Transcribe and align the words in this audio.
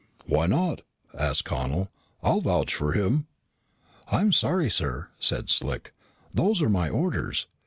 "Why 0.25 0.47
not?" 0.47 0.81
asked 1.15 1.45
Connel. 1.45 1.91
"I'll 2.23 2.41
vouch 2.41 2.73
for 2.73 2.93
him." 2.93 3.27
"I'm 4.11 4.31
sorry, 4.31 4.67
sir," 4.67 5.09
said 5.19 5.47
Slick. 5.47 5.93
"Those 6.33 6.59
are 6.59 6.69
my 6.69 6.89
orders. 6.89 7.45